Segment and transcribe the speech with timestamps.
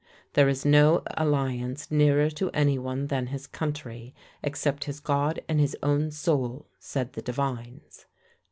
[0.33, 4.15] There is no alliance nearer to any one than his country.
[4.41, 8.07] "Except his God and his own soul, said the divines.